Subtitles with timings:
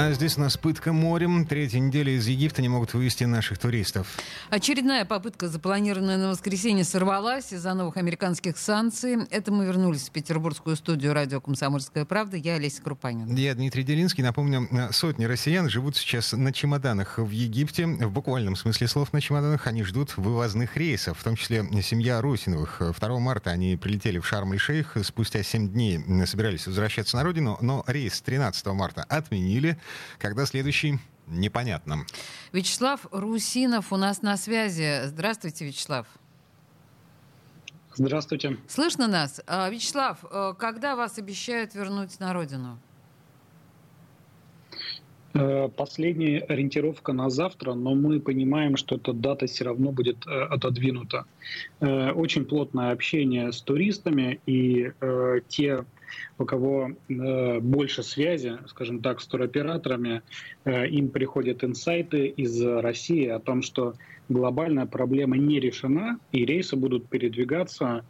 [0.00, 1.44] А здесь у нас пытка морем.
[1.44, 4.06] Третья неделя из Египта не могут вывести наших туристов.
[4.48, 9.26] Очередная попытка, запланированная на воскресенье, сорвалась из-за новых американских санкций.
[9.30, 12.36] Это мы вернулись в петербургскую студию радио «Комсомольская правда».
[12.36, 13.34] Я Олеся Крупанин.
[13.34, 14.22] Я Дмитрий Делинский.
[14.22, 17.84] Напомню, сотни россиян живут сейчас на чемоданах в Египте.
[17.84, 22.80] В буквальном смысле слов на чемоданах они ждут вывозных рейсов, в том числе семья Русиновых.
[22.96, 24.96] 2 марта они прилетели в Шарм-эль-Шейх.
[25.02, 29.76] Спустя 7 дней собирались возвращаться на родину, но рейс 13 марта отменили.
[30.18, 30.98] Когда следующий?
[31.26, 32.06] Непонятно.
[32.52, 35.02] Вячеслав Русинов у нас на связи.
[35.04, 36.06] Здравствуйте, Вячеслав.
[37.94, 38.56] Здравствуйте.
[38.68, 39.40] Слышно нас?
[39.46, 42.78] А, Вячеслав, э, когда вас обещают вернуть на родину?
[45.40, 50.30] Э, последняя ориентировка на завтра, но мы понимаем, что эта дата все равно будет э,
[50.30, 51.26] отодвинута.
[51.80, 54.90] Очень плотное общение с туристами и
[55.48, 55.84] те
[56.38, 60.22] у кого э, больше связи, скажем так, с туроператорами,
[60.64, 63.94] э, им приходят инсайты из России о том, что
[64.28, 68.04] глобальная проблема не решена, и рейсы будут передвигаться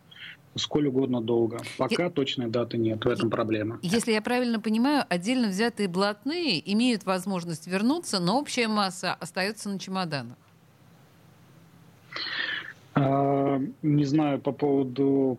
[0.56, 1.60] сколь угодно долго.
[1.76, 2.10] Пока я...
[2.10, 3.78] точной даты нет, в этом проблема.
[3.82, 9.78] Если я правильно понимаю, отдельно взятые блатные имеют возможность вернуться, но общая масса остается на
[9.78, 10.36] чемоданах.
[13.00, 15.38] А, не знаю по поводу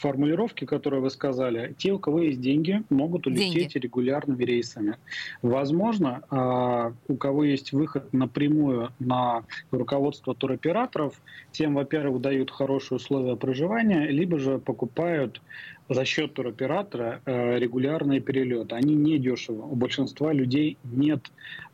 [0.00, 1.74] формулировки, которую вы сказали.
[1.78, 3.78] Те, у кого есть деньги, могут улететь деньги.
[3.78, 4.96] регулярными рейсами.
[5.42, 11.20] Возможно, а, у кого есть выход напрямую на руководство туроператоров,
[11.52, 15.40] тем, во-первых, дают хорошие условия проживания, либо же покупают
[15.88, 18.74] за счет туроператора э, регулярные перелеты.
[18.74, 19.62] Они не дешево.
[19.62, 21.30] У большинства людей нет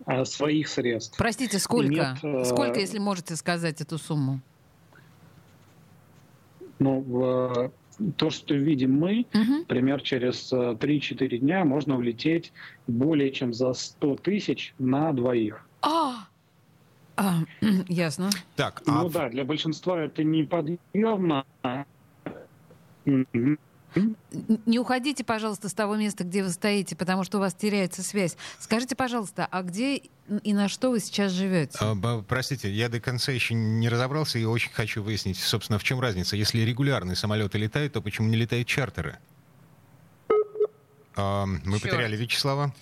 [0.07, 1.19] э, своих средств.
[1.19, 1.89] Простите, сколько?
[1.89, 4.41] Нет, э, сколько, если можете сказать эту сумму?
[6.79, 7.71] Ну,
[8.17, 9.59] то, что видим мы, угу.
[9.61, 12.53] например, через 3-4 э, дня можно улететь
[12.87, 15.67] более чем за 100 тысяч на двоих.
[15.83, 16.27] А,
[17.17, 17.41] а
[17.89, 18.31] ясно.
[18.57, 19.03] Так, а...
[19.03, 21.45] Ну да, для большинства это неподъемно.
[23.95, 28.37] Не уходите, пожалуйста, с того места, где вы стоите, потому что у вас теряется связь.
[28.59, 30.03] Скажите, пожалуйста, а где
[30.43, 31.79] и на что вы сейчас живете?
[31.81, 36.01] А, простите, я до конца еще не разобрался и очень хочу выяснить, собственно, в чем
[36.01, 36.37] разница.
[36.37, 39.19] Если регулярные самолеты летают, то почему не летают чартеры?
[41.17, 41.83] А, мы Черт.
[41.83, 42.75] потеряли Вячеслава.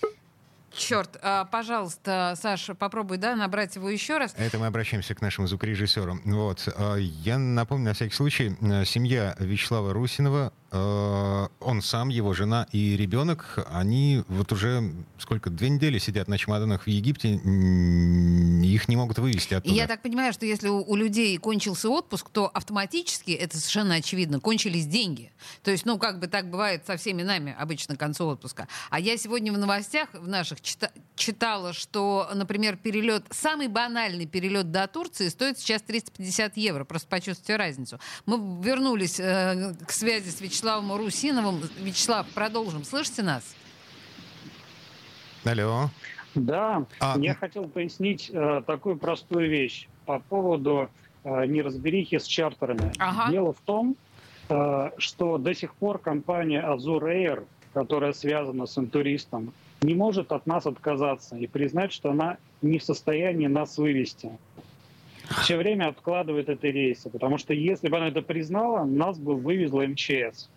[0.75, 4.33] Черт, а, пожалуйста, Саша, попробуй, да, набрать его еще раз.
[4.37, 6.19] Это мы обращаемся к нашему звукорежиссеру.
[6.25, 6.67] Вот.
[6.75, 12.97] А, я напомню, на всякий случай, э, семья Вячеслава Русинова он сам, его жена и
[12.97, 19.19] ребенок, они вот уже сколько, две недели сидят на чемоданах в Египте, их не могут
[19.19, 19.73] вывести оттуда.
[19.73, 24.39] Я так понимаю, что если у, у людей кончился отпуск, то автоматически, это совершенно очевидно,
[24.39, 25.31] кончились деньги.
[25.63, 28.67] То есть, ну, как бы так бывает со всеми нами обычно к концу отпуска.
[28.89, 34.71] А я сегодня в новостях в наших чита читала, что, например, перелет, самый банальный перелет
[34.71, 36.83] до Турции стоит сейчас 350 евро.
[36.83, 37.99] Просто почувствуйте разницу.
[38.25, 41.61] Мы вернулись э, к связи с Вячеславом Вячеславом Русиновым.
[41.81, 42.85] Вячеслав, продолжим.
[42.85, 43.53] Слышите нас?
[45.43, 45.89] Алло.
[46.35, 47.17] Да, а...
[47.19, 50.89] я хотел пояснить э, такую простую вещь по поводу
[51.25, 52.93] э, неразберихи с чартерами.
[52.97, 53.29] Ага.
[53.29, 53.97] Дело в том,
[54.47, 57.43] э, что до сих пор компания Azure Air,
[57.73, 59.51] которая связана с интуристом,
[59.81, 64.31] не может от нас отказаться и признать, что она не в состоянии нас вывести
[65.41, 69.85] все время откладывает эти рейсы, потому что если бы она это признала, нас бы вывезла
[69.87, 70.49] МЧС.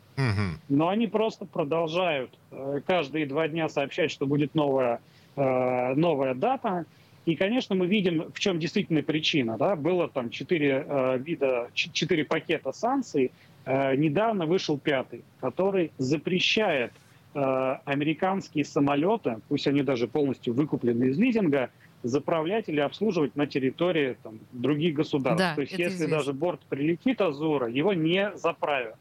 [0.68, 5.00] Но они просто продолжают э, каждые два дня сообщать, что будет новая,
[5.36, 6.86] э, новая дата.
[7.26, 9.56] И, конечно, мы видим, в чем действительно причина.
[9.58, 9.76] Да?
[9.76, 13.32] Было там четыре э, вида, четыре пакета санкций.
[13.66, 16.92] Недавно вышел пятый, который запрещает
[17.34, 21.70] американские самолеты, пусть они даже полностью выкуплены из лизинга,
[22.04, 25.38] заправлять или обслуживать на территории там, других государств.
[25.38, 26.18] Да, То есть если известно.
[26.18, 28.94] даже борт прилетит Азура, его не заправят.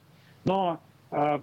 [0.43, 0.81] Но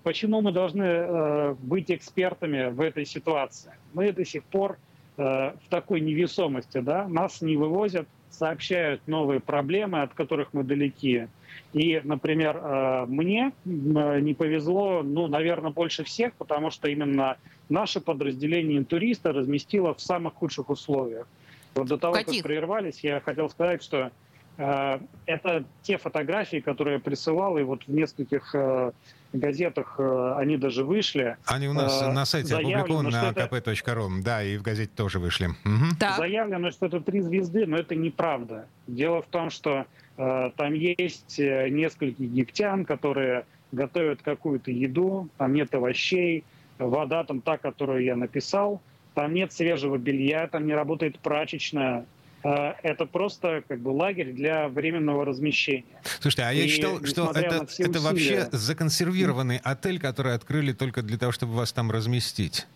[0.02, 3.72] почему мы должны э, быть экспертами в этой ситуации?
[3.94, 4.78] Мы до сих пор
[5.16, 11.28] э, в такой невесомости, да, нас не вывозят, сообщают новые проблемы, от которых мы далеки.
[11.72, 17.36] И, например, э, мне не повезло, ну, наверное, больше всех, потому что именно
[17.68, 21.26] наше подразделение интуриста разместило в самых худших условиях.
[21.74, 22.42] Вот до того, Каких?
[22.42, 24.10] как прервались, я хотел сказать, что
[24.56, 28.92] это те фотографии, которые я присылал, и вот в нескольких э,
[29.32, 31.36] газетах э, они даже вышли.
[31.46, 35.46] Они у нас на сайте опубликованы на kp.ru, да, и в газете тоже вышли.
[35.46, 36.16] Угу.
[36.16, 38.66] Заявлено, что это три звезды, но это неправда.
[38.86, 39.86] Дело в том, что
[40.18, 46.44] э, там есть несколько египтян, которые готовят какую-то еду, там нет овощей,
[46.78, 48.82] вода там та, которую я написал,
[49.14, 52.04] там нет свежего белья, там не работает прачечная, Э,
[52.42, 55.84] это просто как бы лагерь для временного размещения.
[56.20, 61.18] Слушайте, а я и, читал, что это, это вообще законсервированный отель, который открыли только для
[61.18, 62.66] того, чтобы вас там разместить.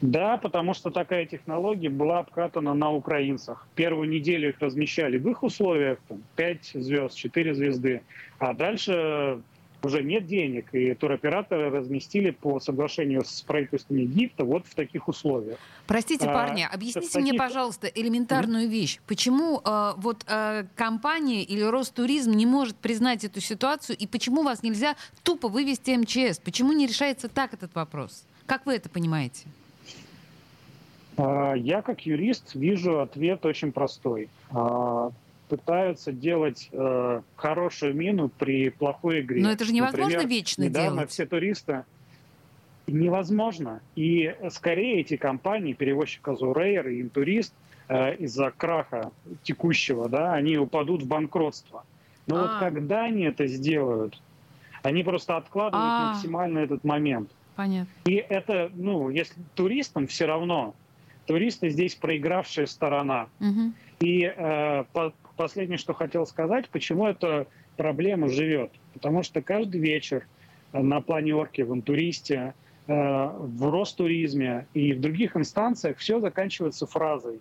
[0.00, 3.66] Да, потому что такая технология была обкатана на украинцах.
[3.74, 8.02] Первую неделю их размещали в их условиях, там, 5 звезд, 4 звезды.
[8.38, 9.40] А дальше
[9.82, 15.58] уже нет денег, и туроператоры разместили по соглашению с правительством Египта вот в таких условиях.
[15.86, 17.20] Простите, а, парни, а, объясните таких...
[17.20, 18.70] мне, пожалуйста, элементарную mm-hmm.
[18.70, 19.00] вещь.
[19.06, 24.62] Почему э, вот э, компания или Ростуризм не может признать эту ситуацию, и почему вас
[24.62, 26.38] нельзя тупо вывести МЧС?
[26.38, 28.24] Почему не решается так этот вопрос?
[28.46, 29.46] Как вы это понимаете?
[31.18, 35.10] А, я как юрист вижу ответ очень простой а,
[35.48, 39.42] пытаются делать э, хорошую мину при плохой игре.
[39.42, 41.10] Но это же невозможно Например, вечно недавно делать.
[41.10, 41.84] все туристы...
[42.86, 43.82] Невозможно.
[43.96, 47.52] И скорее эти компании, перевозчик Азурейр и Интурист,
[47.88, 49.12] э, из-за краха
[49.42, 51.84] текущего, да, они упадут в банкротство.
[52.26, 52.42] Но а.
[52.42, 54.18] вот когда они это сделают,
[54.82, 56.12] они просто откладывают а.
[56.14, 57.30] максимально этот момент.
[57.56, 57.90] Понятно.
[58.06, 60.74] И это, ну, если туристам все равно,
[61.26, 63.26] туристы здесь проигравшая сторона.
[63.40, 63.72] Угу.
[64.00, 67.46] И э, по, последнее, что хотел сказать, почему эта
[67.78, 68.70] проблема живет.
[68.92, 70.26] Потому что каждый вечер
[70.72, 72.52] на планерке, в интуристе,
[72.86, 77.40] э, в Ростуризме и в других инстанциях все заканчивается фразой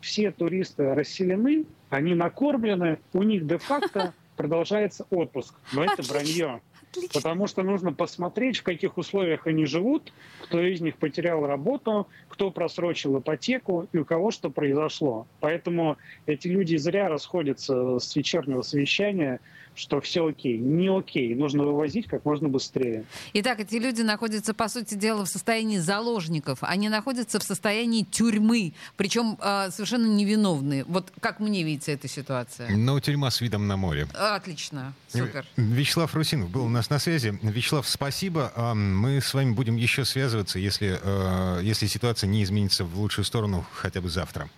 [0.00, 5.54] «все туристы расселены, они накормлены, у них де-факто продолжается отпуск».
[5.72, 6.60] Но это вранье.
[6.96, 7.20] Отлично.
[7.20, 10.12] Потому что нужно посмотреть, в каких условиях они живут,
[10.42, 15.26] кто из них потерял работу, кто просрочил ипотеку и у кого что произошло.
[15.40, 15.96] Поэтому
[16.26, 19.40] эти люди зря расходятся с вечернего совещания
[19.76, 20.58] что все окей.
[20.58, 23.04] Не окей, нужно вывозить как можно быстрее.
[23.34, 26.58] Итак, эти люди находятся, по сути дела, в состоянии заложников.
[26.62, 30.84] Они находятся в состоянии тюрьмы, причем э, совершенно невиновные.
[30.84, 32.70] Вот как мне видится эта ситуация?
[32.70, 34.08] Ну, тюрьма с видом на море.
[34.14, 35.46] Отлично, супер.
[35.56, 37.38] Вячеслав Русинов был у нас на связи.
[37.42, 38.52] Вячеслав, спасибо.
[38.74, 43.66] Мы с вами будем еще связываться, если, э, если ситуация не изменится в лучшую сторону
[43.72, 44.48] хотя бы завтра.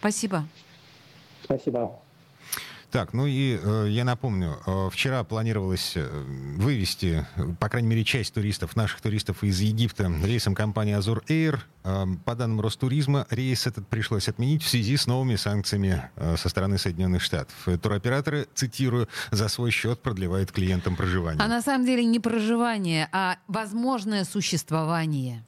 [0.00, 0.46] Спасибо.
[1.44, 2.00] Спасибо.
[2.90, 6.08] Так, ну и э, я напомню, э, вчера планировалось э,
[6.56, 7.26] вывести,
[7.58, 11.58] по крайней мере, часть туристов, наших туристов из Египта рейсом компании Azur Air.
[11.84, 16.48] Э, по данным Ростуризма, рейс этот пришлось отменить в связи с новыми санкциями э, со
[16.48, 17.56] стороны Соединенных Штатов.
[17.82, 21.42] Туроператоры, цитирую, за свой счет продлевают клиентам проживание.
[21.42, 25.44] А на самом деле не проживание, а возможное существование.